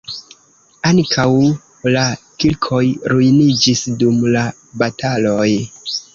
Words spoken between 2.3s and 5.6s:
kirkoj ruiniĝis dum la bataloj.